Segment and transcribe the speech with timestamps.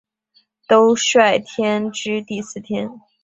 [0.67, 2.99] 兜率天之第四天。